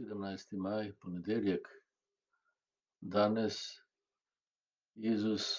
[0.00, 1.68] sedemnajsti maj, ponedeljek.
[3.00, 3.56] Danes
[4.94, 5.56] Jezus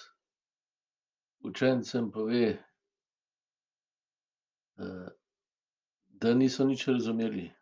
[1.46, 2.58] učencem pove,
[6.06, 7.52] da niso nič razumeli.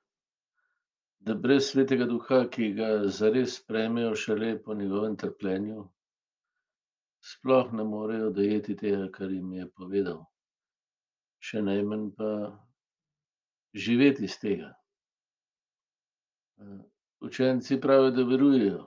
[1.21, 5.85] Da brez svetega duha, ki ga zares prejmejo šele po njegovem trpljenju,
[7.21, 10.25] sploh ne morejo dojeti tega, kar jim je povedal.
[11.45, 12.35] Še najmanj pa
[13.77, 14.80] živeti iz tega.
[17.21, 18.87] Učenci pravijo, da verujejo.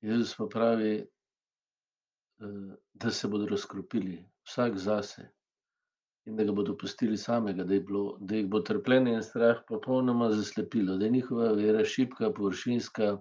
[0.00, 1.06] Jezus pa pravi,
[2.94, 5.28] da se bodo razkropili, vsak zase.
[6.26, 10.30] In da ga bodo pustili samega, da bilo, da jih bo trpljenje in strah popolnoma
[10.30, 13.18] zaslepilo, da je njihova vera šibka, površinska,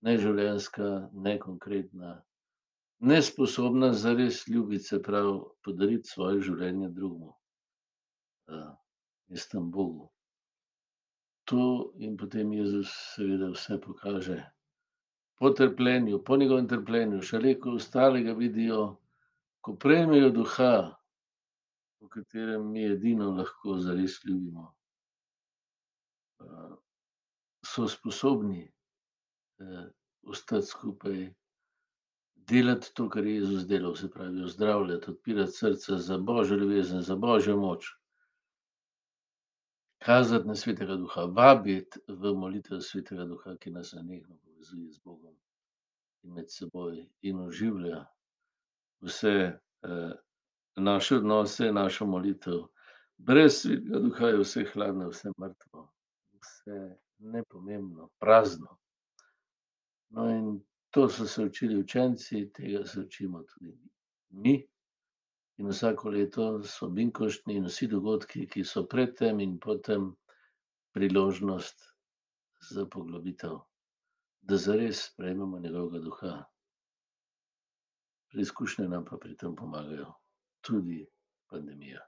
[0.00, 2.22] neživljenjska, nekonkretna,
[2.98, 7.34] nesposobna zares ljubiti, se pravi podariti svoje življenje drugemu.
[9.28, 10.08] in s tem Bogu.
[11.48, 14.38] To jim potem Jezus seveda vse pokaže.
[15.40, 18.98] Po trpljenju, po njegovem trpljenju, šele ko ostalega vidijo,
[19.60, 20.72] ko prejmejo duha,
[22.00, 24.66] v katerem mi edino lahko zares ljubimo,
[27.66, 28.66] so sposobni,
[30.22, 31.22] ostati skupaj,
[32.34, 37.16] delati to, kar je Jezus delal, se pravi ozdravljati, odpirati srca za božjo ljubezen, za
[37.16, 37.88] božjo moč.
[40.04, 45.34] Kazati na svetega duha, vabiti v molitev svetega duha, ki nas nenehno povezuje z Bogom
[46.22, 48.04] in med seboj in oživlja
[49.00, 49.58] vse,
[50.76, 52.62] naše odnose, našo molitev.
[53.18, 55.84] Brez svetega duha je vse hladno, vse mrtvo,
[56.40, 56.80] vse
[57.18, 58.78] nepomembno, prazno.
[60.10, 63.78] No, in to so se učili učenci, tega se učimo tudi
[64.30, 64.62] mi.
[65.58, 70.12] In vsako leto so binkoštni in vsi dogodki, ki so pred tem in po tem,
[70.94, 71.82] priložnost
[72.70, 73.58] za poglobitev,
[74.42, 76.32] da zares sprejmemo njegovega duha.
[78.38, 80.12] Izkušnje nam pa pri tem pomagajo,
[80.60, 81.00] tudi
[81.50, 82.02] pandemija.